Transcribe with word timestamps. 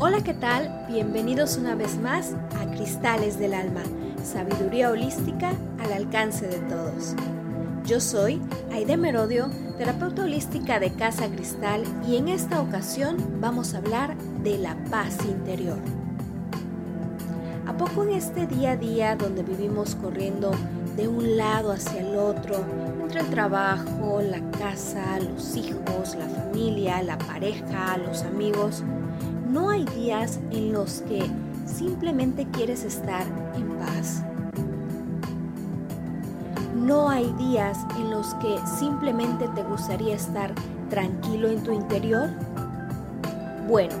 Hola, 0.00 0.24
¿qué 0.24 0.34
tal? 0.34 0.86
Bienvenidos 0.88 1.56
una 1.56 1.76
vez 1.76 1.96
más 1.98 2.32
a 2.60 2.66
Cristales 2.72 3.38
del 3.38 3.54
Alma, 3.54 3.82
sabiduría 4.24 4.90
holística 4.90 5.52
al 5.78 5.92
alcance 5.92 6.48
de 6.48 6.58
todos. 6.58 7.14
Yo 7.86 8.00
soy 8.00 8.42
Aide 8.72 8.96
Merodio, 8.96 9.50
terapeuta 9.78 10.24
holística 10.24 10.80
de 10.80 10.92
Casa 10.92 11.28
Cristal 11.28 11.84
y 12.08 12.16
en 12.16 12.26
esta 12.26 12.60
ocasión 12.60 13.40
vamos 13.40 13.72
a 13.72 13.78
hablar 13.78 14.16
de 14.42 14.58
la 14.58 14.74
paz 14.90 15.16
interior. 15.26 15.78
¿A 17.64 17.76
poco 17.76 18.02
en 18.02 18.14
este 18.14 18.48
día 18.48 18.72
a 18.72 18.76
día 18.76 19.14
donde 19.14 19.44
vivimos 19.44 19.94
corriendo 19.94 20.50
de 20.96 21.06
un 21.06 21.36
lado 21.36 21.70
hacia 21.70 22.00
el 22.00 22.16
otro, 22.16 22.64
entre 23.14 23.28
el 23.28 23.34
trabajo, 23.34 24.20
la 24.22 24.40
casa, 24.58 25.20
los 25.20 25.56
hijos, 25.56 26.16
la 26.16 26.26
familia, 26.28 27.00
la 27.00 27.16
pareja, 27.16 27.96
los 27.98 28.22
amigos, 28.22 28.82
no 29.48 29.70
hay 29.70 29.84
días 29.84 30.40
en 30.50 30.72
los 30.72 31.02
que 31.02 31.24
simplemente 31.64 32.44
quieres 32.50 32.82
estar 32.82 33.24
en 33.54 33.68
paz. 33.78 34.24
No 36.74 37.08
hay 37.08 37.32
días 37.34 37.78
en 37.96 38.10
los 38.10 38.34
que 38.34 38.58
simplemente 38.80 39.46
te 39.54 39.62
gustaría 39.62 40.16
estar 40.16 40.52
tranquilo 40.90 41.48
en 41.48 41.62
tu 41.62 41.70
interior. 41.70 42.30
Bueno, 43.68 43.94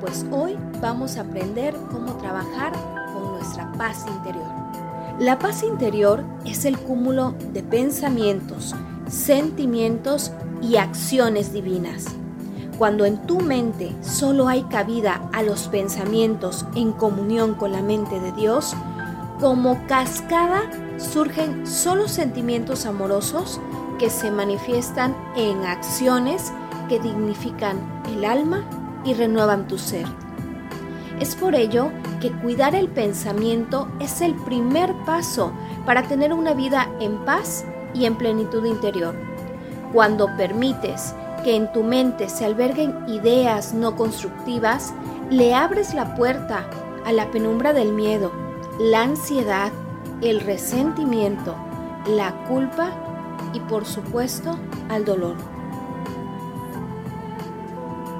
pues 0.00 0.24
hoy 0.30 0.56
vamos 0.80 1.18
a 1.18 1.20
aprender 1.20 1.74
cómo 1.90 2.14
trabajar 2.14 2.72
con 3.12 3.32
nuestra 3.32 3.70
paz 3.72 4.06
interior. 4.06 4.46
La 5.18 5.38
paz 5.38 5.62
interior 5.62 6.24
es 6.44 6.64
el 6.64 6.78
cúmulo 6.78 7.34
de 7.52 7.62
pensamientos, 7.62 8.74
sentimientos 9.08 10.32
y 10.60 10.76
acciones 10.76 11.52
divinas 11.52 12.16
cuando 12.78 13.04
en 13.04 13.18
tu 13.26 13.40
mente 13.40 13.94
solo 14.02 14.48
hay 14.48 14.62
cabida 14.64 15.28
a 15.32 15.42
los 15.42 15.68
pensamientos 15.68 16.66
en 16.74 16.92
comunión 16.92 17.54
con 17.54 17.72
la 17.72 17.82
mente 17.82 18.20
de 18.20 18.32
Dios, 18.32 18.74
como 19.40 19.86
cascada 19.86 20.70
surgen 20.98 21.66
solo 21.66 22.08
sentimientos 22.08 22.86
amorosos 22.86 23.60
que 23.98 24.10
se 24.10 24.30
manifiestan 24.30 25.14
en 25.36 25.64
acciones 25.64 26.52
que 26.88 26.98
dignifican 26.98 27.78
el 28.06 28.24
alma 28.24 28.64
y 29.04 29.14
renuevan 29.14 29.68
tu 29.68 29.78
ser. 29.78 30.06
Es 31.20 31.36
por 31.36 31.54
ello 31.54 31.90
que 32.20 32.32
cuidar 32.32 32.74
el 32.74 32.88
pensamiento 32.88 33.88
es 34.00 34.20
el 34.20 34.34
primer 34.34 34.92
paso 35.06 35.52
para 35.86 36.02
tener 36.02 36.32
una 36.32 36.54
vida 36.54 36.90
en 37.00 37.24
paz 37.24 37.64
y 37.94 38.04
en 38.04 38.16
plenitud 38.16 38.64
interior. 38.64 39.14
Cuando 39.92 40.28
permites 40.36 41.14
que 41.44 41.54
en 41.54 41.70
tu 41.72 41.84
mente 41.84 42.28
se 42.28 42.44
alberguen 42.44 42.96
ideas 43.06 43.74
no 43.74 43.94
constructivas, 43.94 44.92
le 45.30 45.54
abres 45.54 45.94
la 45.94 46.16
puerta 46.16 46.68
a 47.04 47.12
la 47.12 47.30
penumbra 47.30 47.72
del 47.72 47.92
miedo, 47.92 48.32
la 48.80 49.02
ansiedad, 49.02 49.70
el 50.20 50.40
resentimiento, 50.40 51.54
la 52.08 52.32
culpa 52.48 52.90
y 53.52 53.60
por 53.60 53.84
supuesto 53.84 54.58
al 54.88 55.04
dolor. 55.04 55.53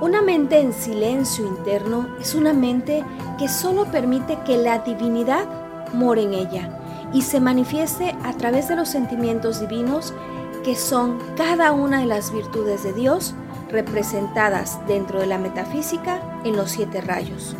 Una 0.04 0.20
mente 0.20 0.60
en 0.60 0.74
silencio 0.74 1.46
interno 1.46 2.06
es 2.20 2.34
una 2.34 2.52
mente 2.52 3.02
que 3.38 3.48
solo 3.48 3.86
permite 3.86 4.38
que 4.44 4.58
la 4.58 4.80
divinidad 4.80 5.46
more 5.94 6.20
en 6.20 6.34
ella 6.34 6.68
y 7.14 7.22
se 7.22 7.40
manifieste 7.40 8.14
a 8.22 8.34
través 8.34 8.68
de 8.68 8.76
los 8.76 8.90
sentimientos 8.90 9.60
divinos 9.60 10.12
que 10.62 10.76
son 10.76 11.16
cada 11.38 11.72
una 11.72 12.00
de 12.00 12.06
las 12.06 12.34
virtudes 12.34 12.82
de 12.82 12.92
Dios 12.92 13.34
representadas 13.70 14.78
dentro 14.86 15.20
de 15.20 15.26
la 15.26 15.38
metafísica 15.38 16.20
en 16.44 16.54
los 16.54 16.72
siete 16.72 17.00
rayos. 17.00 17.56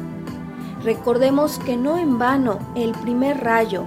Recordemos 0.83 1.59
que 1.61 1.79
no 1.79 1.97
en 1.97 2.19
vano 2.19 2.59
el 2.75 2.93
primer 2.93 3.43
rayo 3.43 3.85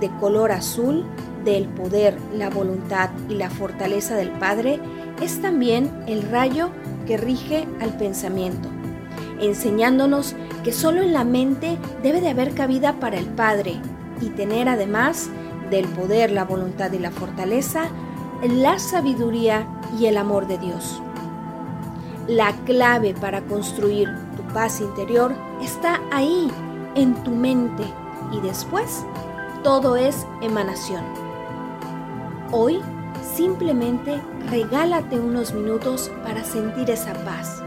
de 0.00 0.10
color 0.18 0.50
azul 0.50 1.04
del 1.44 1.68
poder, 1.68 2.18
la 2.34 2.50
voluntad 2.50 3.10
y 3.28 3.34
la 3.34 3.48
fortaleza 3.48 4.16
del 4.16 4.32
Padre 4.32 4.80
es 5.20 5.40
también 5.40 5.88
el 6.08 6.22
rayo 6.22 6.70
rige 7.16 7.66
al 7.80 7.96
pensamiento, 7.96 8.68
enseñándonos 9.40 10.34
que 10.64 10.72
solo 10.72 11.02
en 11.02 11.12
la 11.12 11.24
mente 11.24 11.78
debe 12.02 12.20
de 12.20 12.30
haber 12.30 12.54
cabida 12.54 12.94
para 13.00 13.18
el 13.18 13.26
Padre 13.26 13.80
y 14.20 14.30
tener 14.30 14.68
además 14.68 15.28
del 15.70 15.86
poder, 15.86 16.30
la 16.30 16.44
voluntad 16.44 16.92
y 16.92 16.98
la 16.98 17.10
fortaleza 17.10 17.88
la 18.48 18.78
sabiduría 18.78 19.66
y 19.98 20.06
el 20.06 20.16
amor 20.16 20.46
de 20.46 20.58
Dios. 20.58 21.00
La 22.26 22.52
clave 22.64 23.14
para 23.14 23.42
construir 23.42 24.08
tu 24.36 24.42
paz 24.52 24.80
interior 24.80 25.32
está 25.62 26.00
ahí, 26.10 26.50
en 26.94 27.14
tu 27.22 27.30
mente, 27.30 27.84
y 28.32 28.40
después 28.40 29.04
todo 29.62 29.96
es 29.96 30.26
emanación. 30.40 31.04
Hoy 32.50 32.80
simplemente 33.22 34.20
regálate 34.50 35.18
unos 35.18 35.52
minutos 35.52 36.10
para 36.22 36.44
sentir 36.44 36.90
esa 36.90 37.14
paz 37.24 37.62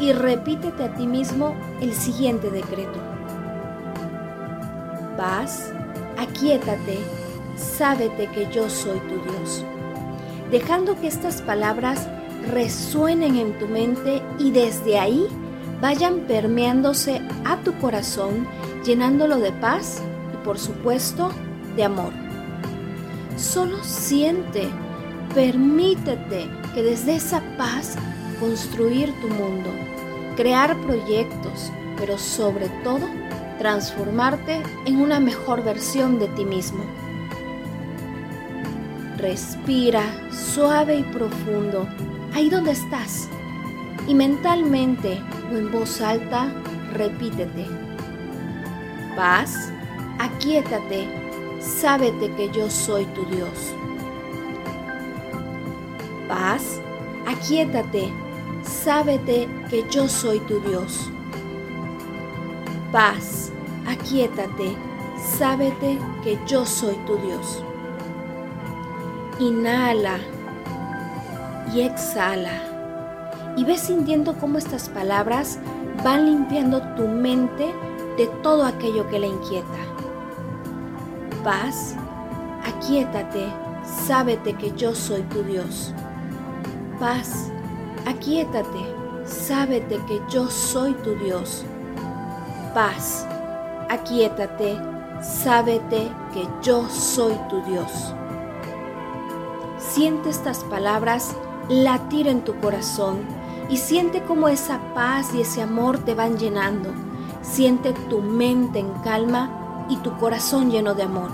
y 0.00 0.12
repítete 0.12 0.84
a 0.84 0.94
ti 0.94 1.06
mismo 1.06 1.54
el 1.80 1.92
siguiente 1.92 2.50
decreto. 2.50 2.98
Paz, 5.16 5.72
aquíétate, 6.18 6.98
sábete 7.56 8.28
que 8.28 8.50
yo 8.50 8.70
soy 8.70 8.98
tu 9.00 9.30
Dios 9.30 9.64
dejando 10.50 11.00
que 11.00 11.06
estas 11.06 11.42
palabras 11.42 12.08
resuenen 12.52 13.36
en 13.36 13.58
tu 13.58 13.68
mente 13.68 14.22
y 14.38 14.50
desde 14.50 14.98
ahí 14.98 15.26
vayan 15.80 16.20
permeándose 16.20 17.20
a 17.44 17.56
tu 17.58 17.72
corazón, 17.78 18.46
llenándolo 18.84 19.38
de 19.38 19.52
paz 19.52 20.02
y 20.34 20.44
por 20.44 20.58
supuesto 20.58 21.30
de 21.76 21.84
amor. 21.84 22.29
Solo 23.40 23.82
siente, 23.82 24.68
permítete 25.34 26.46
que 26.74 26.82
desde 26.82 27.16
esa 27.16 27.40
paz 27.56 27.96
construir 28.38 29.18
tu 29.22 29.28
mundo, 29.28 29.70
crear 30.36 30.76
proyectos, 30.82 31.72
pero 31.96 32.18
sobre 32.18 32.68
todo 32.84 33.08
transformarte 33.58 34.62
en 34.84 35.00
una 35.00 35.20
mejor 35.20 35.64
versión 35.64 36.18
de 36.18 36.28
ti 36.28 36.44
mismo. 36.44 36.84
Respira 39.16 40.02
suave 40.30 40.96
y 40.96 41.02
profundo, 41.04 41.88
ahí 42.34 42.50
donde 42.50 42.72
estás. 42.72 43.26
Y 44.06 44.14
mentalmente 44.14 45.18
o 45.50 45.56
en 45.56 45.72
voz 45.72 46.02
alta, 46.02 46.52
repítete. 46.92 47.66
Paz, 49.16 49.72
aquíétate, 50.18 51.19
sábete 51.60 52.32
que 52.32 52.48
yo 52.50 52.70
soy 52.70 53.04
tu 53.06 53.24
Dios. 53.26 53.74
Paz, 56.26 56.80
aquíétate, 57.26 58.10
sábete 58.62 59.48
que 59.68 59.84
yo 59.90 60.08
soy 60.08 60.40
tu 60.40 60.60
Dios. 60.60 61.10
Paz, 62.92 63.52
aquíétate, 63.86 64.74
sábete 65.38 65.98
que 66.22 66.38
yo 66.46 66.64
soy 66.64 66.96
tu 67.06 67.16
Dios. 67.16 67.62
Inhala 69.38 70.18
y 71.74 71.82
exhala. 71.82 72.62
Y 73.56 73.64
ves 73.64 73.80
sintiendo 73.80 74.38
cómo 74.38 74.58
estas 74.58 74.88
palabras 74.88 75.58
van 76.04 76.26
limpiando 76.26 76.80
tu 76.94 77.06
mente 77.06 77.74
de 78.16 78.26
todo 78.42 78.64
aquello 78.64 79.08
que 79.08 79.18
la 79.18 79.26
inquieta. 79.26 79.90
Paz, 81.44 81.96
aquíétate, 82.66 83.50
sábete 84.06 84.52
que 84.52 84.72
yo 84.72 84.94
soy 84.94 85.22
tu 85.22 85.42
Dios. 85.42 85.94
Paz, 86.98 87.50
aquíétate, 88.06 88.94
sábete 89.24 89.98
que 90.06 90.20
yo 90.28 90.50
soy 90.50 90.92
tu 91.02 91.14
Dios. 91.14 91.64
Paz, 92.74 93.26
aquíétate, 93.88 94.76
sábete 95.22 96.10
que 96.34 96.46
yo 96.60 96.86
soy 96.90 97.32
tu 97.48 97.62
Dios. 97.62 98.14
Siente 99.78 100.28
estas 100.28 100.62
palabras 100.64 101.34
latir 101.70 102.28
en 102.28 102.42
tu 102.42 102.54
corazón 102.60 103.20
y 103.70 103.78
siente 103.78 104.22
cómo 104.24 104.48
esa 104.48 104.78
paz 104.94 105.34
y 105.34 105.40
ese 105.40 105.62
amor 105.62 106.00
te 106.00 106.14
van 106.14 106.36
llenando. 106.36 106.90
Siente 107.40 107.94
tu 108.10 108.20
mente 108.20 108.80
en 108.80 108.92
calma 109.02 109.59
y 109.90 109.96
tu 109.96 110.16
corazón 110.16 110.70
lleno 110.70 110.94
de 110.94 111.02
amor. 111.02 111.30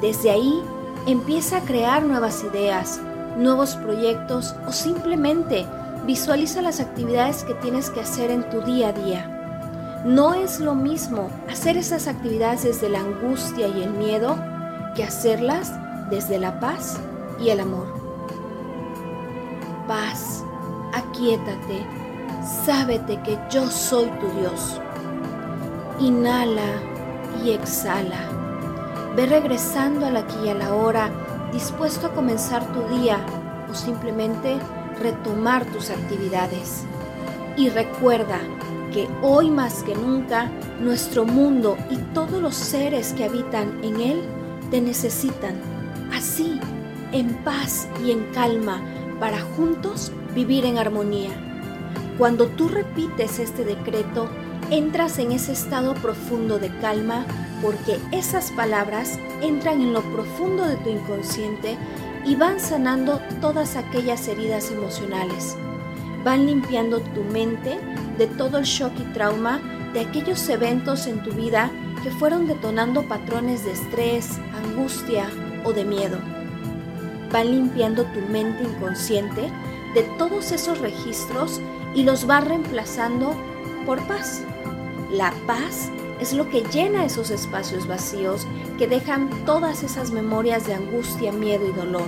Desde 0.00 0.30
ahí 0.30 0.62
empieza 1.06 1.58
a 1.58 1.62
crear 1.62 2.04
nuevas 2.04 2.44
ideas, 2.44 3.00
nuevos 3.36 3.76
proyectos 3.76 4.54
o 4.66 4.72
simplemente 4.72 5.66
visualiza 6.06 6.62
las 6.62 6.80
actividades 6.80 7.44
que 7.44 7.54
tienes 7.54 7.90
que 7.90 8.00
hacer 8.00 8.30
en 8.30 8.48
tu 8.48 8.62
día 8.62 8.88
a 8.88 8.92
día. 8.92 9.34
No 10.04 10.34
es 10.34 10.60
lo 10.60 10.74
mismo 10.74 11.28
hacer 11.50 11.76
esas 11.76 12.06
actividades 12.06 12.62
desde 12.62 12.88
la 12.88 13.00
angustia 13.00 13.66
y 13.66 13.82
el 13.82 13.90
miedo 13.90 14.38
que 14.94 15.02
hacerlas 15.02 15.72
desde 16.08 16.38
la 16.38 16.60
paz 16.60 16.98
y 17.40 17.50
el 17.50 17.60
amor. 17.60 17.86
Paz, 19.88 20.44
aquíétate, 20.94 21.84
sábete 22.64 23.20
que 23.22 23.36
yo 23.50 23.68
soy 23.68 24.06
tu 24.20 24.28
Dios. 24.40 24.80
Inhala 25.98 26.97
y 27.44 27.50
exhala. 27.50 28.20
Ve 29.16 29.26
regresando 29.26 30.06
al 30.06 30.16
aquí 30.16 30.36
y 30.44 30.48
a 30.48 30.54
la 30.54 30.74
hora, 30.74 31.10
dispuesto 31.52 32.06
a 32.06 32.12
comenzar 32.12 32.64
tu 32.72 32.82
día 32.98 33.18
o 33.70 33.74
simplemente 33.74 34.58
retomar 35.00 35.64
tus 35.66 35.90
actividades. 35.90 36.84
Y 37.56 37.68
recuerda 37.70 38.38
que 38.92 39.08
hoy 39.22 39.50
más 39.50 39.82
que 39.82 39.94
nunca 39.94 40.50
nuestro 40.80 41.24
mundo 41.24 41.76
y 41.90 41.96
todos 42.14 42.40
los 42.40 42.54
seres 42.54 43.12
que 43.14 43.24
habitan 43.24 43.82
en 43.82 44.00
él 44.00 44.22
te 44.70 44.80
necesitan, 44.80 45.56
así, 46.14 46.60
en 47.12 47.34
paz 47.44 47.88
y 48.04 48.12
en 48.12 48.24
calma, 48.32 48.80
para 49.18 49.40
juntos 49.56 50.12
vivir 50.34 50.64
en 50.64 50.78
armonía. 50.78 51.47
Cuando 52.18 52.48
tú 52.48 52.68
repites 52.68 53.38
este 53.38 53.64
decreto, 53.64 54.28
entras 54.70 55.20
en 55.20 55.30
ese 55.30 55.52
estado 55.52 55.94
profundo 55.94 56.58
de 56.58 56.68
calma 56.80 57.24
porque 57.62 58.00
esas 58.10 58.50
palabras 58.50 59.20
entran 59.40 59.80
en 59.80 59.92
lo 59.92 60.02
profundo 60.02 60.66
de 60.66 60.74
tu 60.78 60.90
inconsciente 60.90 61.78
y 62.26 62.34
van 62.34 62.58
sanando 62.58 63.20
todas 63.40 63.76
aquellas 63.76 64.26
heridas 64.26 64.72
emocionales. 64.72 65.56
Van 66.24 66.44
limpiando 66.44 66.98
tu 66.98 67.22
mente 67.22 67.78
de 68.18 68.26
todo 68.26 68.58
el 68.58 68.64
shock 68.64 68.92
y 68.98 69.04
trauma 69.12 69.60
de 69.94 70.00
aquellos 70.00 70.48
eventos 70.48 71.06
en 71.06 71.22
tu 71.22 71.30
vida 71.30 71.70
que 72.02 72.10
fueron 72.10 72.48
detonando 72.48 73.04
patrones 73.04 73.64
de 73.64 73.70
estrés, 73.70 74.40
angustia 74.64 75.30
o 75.64 75.72
de 75.72 75.84
miedo. 75.84 76.18
Van 77.32 77.48
limpiando 77.48 78.02
tu 78.06 78.20
mente 78.22 78.64
inconsciente 78.64 79.52
de 79.94 80.02
todos 80.18 80.50
esos 80.50 80.78
registros 80.80 81.60
y 81.98 82.04
los 82.04 82.30
va 82.30 82.40
reemplazando 82.40 83.34
por 83.84 84.00
paz. 84.06 84.42
La 85.10 85.32
paz 85.48 85.90
es 86.20 86.32
lo 86.32 86.48
que 86.48 86.62
llena 86.62 87.04
esos 87.04 87.30
espacios 87.30 87.88
vacíos 87.88 88.46
que 88.78 88.86
dejan 88.86 89.28
todas 89.44 89.82
esas 89.82 90.12
memorias 90.12 90.64
de 90.64 90.74
angustia, 90.74 91.32
miedo 91.32 91.66
y 91.66 91.72
dolor 91.72 92.06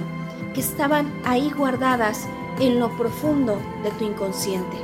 que 0.55 0.61
estaban 0.61 1.13
ahí 1.25 1.51
guardadas 1.51 2.29
en 2.61 2.79
lo 2.79 2.97
profundo 2.97 3.61
de 3.83 3.91
tu 3.93 4.05
inconsciente. 4.05 4.77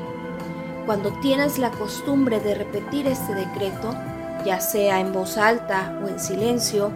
Cuando 0.86 1.12
tienes 1.20 1.58
la 1.58 1.70
costumbre 1.70 2.40
de 2.40 2.56
repetir 2.56 3.06
este 3.06 3.32
decreto, 3.32 3.94
ya 4.44 4.60
sea 4.60 4.98
en 4.98 5.12
voz 5.12 5.38
alta 5.38 6.00
o 6.04 6.08
en 6.08 6.18
silencio, 6.18 6.90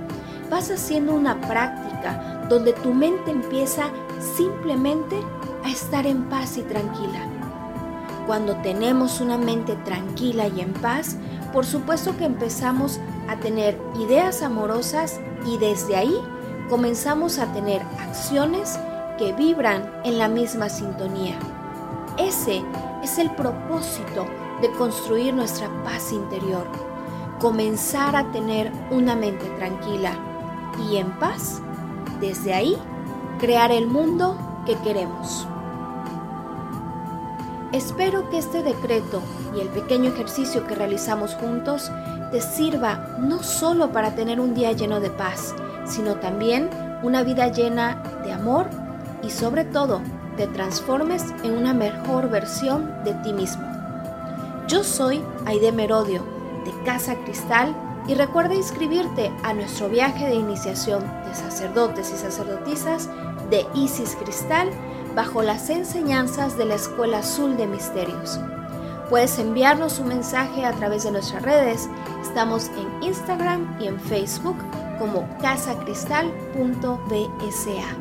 vas 0.50 0.68
haciendo 0.68 1.14
una 1.14 1.40
práctica 1.40 2.44
donde 2.48 2.72
tu 2.72 2.92
mente 2.92 3.30
empieza 3.30 3.88
simplemente 4.36 5.16
a 5.62 5.70
estar 5.70 6.06
en 6.06 6.28
paz 6.28 6.56
y 6.56 6.62
tranquila. 6.62 7.39
Cuando 8.30 8.54
tenemos 8.58 9.20
una 9.20 9.36
mente 9.36 9.74
tranquila 9.84 10.46
y 10.46 10.60
en 10.60 10.72
paz, 10.72 11.16
por 11.52 11.66
supuesto 11.66 12.16
que 12.16 12.26
empezamos 12.26 13.00
a 13.28 13.34
tener 13.34 13.76
ideas 13.98 14.42
amorosas 14.42 15.18
y 15.44 15.58
desde 15.58 15.96
ahí 15.96 16.16
comenzamos 16.68 17.40
a 17.40 17.52
tener 17.52 17.82
acciones 17.98 18.78
que 19.18 19.32
vibran 19.32 19.90
en 20.04 20.16
la 20.16 20.28
misma 20.28 20.68
sintonía. 20.68 21.40
Ese 22.18 22.62
es 23.02 23.18
el 23.18 23.32
propósito 23.32 24.24
de 24.62 24.70
construir 24.78 25.34
nuestra 25.34 25.68
paz 25.82 26.12
interior, 26.12 26.68
comenzar 27.40 28.14
a 28.14 28.30
tener 28.30 28.70
una 28.92 29.16
mente 29.16 29.46
tranquila 29.58 30.12
y 30.88 30.98
en 30.98 31.10
paz, 31.18 31.60
desde 32.20 32.54
ahí, 32.54 32.76
crear 33.40 33.72
el 33.72 33.88
mundo 33.88 34.38
que 34.66 34.76
queremos. 34.76 35.48
Espero 37.72 38.28
que 38.30 38.38
este 38.38 38.64
decreto 38.64 39.22
y 39.56 39.60
el 39.60 39.68
pequeño 39.68 40.10
ejercicio 40.10 40.66
que 40.66 40.74
realizamos 40.74 41.34
juntos 41.34 41.90
te 42.32 42.40
sirva 42.40 43.16
no 43.20 43.44
solo 43.44 43.92
para 43.92 44.16
tener 44.16 44.40
un 44.40 44.54
día 44.54 44.72
lleno 44.72 44.98
de 44.98 45.10
paz, 45.10 45.54
sino 45.84 46.16
también 46.16 46.68
una 47.04 47.22
vida 47.22 47.46
llena 47.48 48.02
de 48.24 48.32
amor 48.32 48.66
y 49.22 49.30
sobre 49.30 49.64
todo 49.64 50.00
te 50.36 50.48
transformes 50.48 51.24
en 51.44 51.52
una 51.52 51.72
mejor 51.72 52.28
versión 52.28 52.92
de 53.04 53.14
ti 53.14 53.32
mismo. 53.32 53.62
Yo 54.66 54.82
soy 54.82 55.22
Aide 55.46 55.70
Merodio 55.70 56.24
de 56.64 56.72
Casa 56.84 57.14
Cristal 57.24 57.74
y 58.08 58.14
recuerda 58.14 58.54
inscribirte 58.54 59.30
a 59.44 59.54
nuestro 59.54 59.88
viaje 59.88 60.26
de 60.26 60.34
iniciación 60.34 61.04
de 61.24 61.34
sacerdotes 61.36 62.10
y 62.12 62.16
sacerdotisas 62.16 63.08
de 63.48 63.64
Isis 63.74 64.16
Cristal 64.16 64.70
bajo 65.14 65.42
las 65.42 65.70
enseñanzas 65.70 66.56
de 66.56 66.64
la 66.64 66.74
Escuela 66.74 67.18
Azul 67.18 67.56
de 67.56 67.66
Misterios. 67.66 68.38
Puedes 69.08 69.38
enviarnos 69.38 69.98
un 69.98 70.08
mensaje 70.08 70.64
a 70.64 70.72
través 70.72 71.04
de 71.04 71.10
nuestras 71.10 71.42
redes. 71.42 71.88
Estamos 72.22 72.68
en 72.68 73.02
Instagram 73.02 73.76
y 73.80 73.88
en 73.88 73.98
Facebook 73.98 74.56
como 74.98 75.28
casacristal.bsa. 75.38 77.96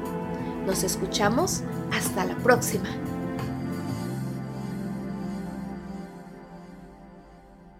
Nos 0.67 0.83
escuchamos 0.83 1.63
hasta 1.91 2.25
la 2.25 2.35
próxima. 2.35 2.89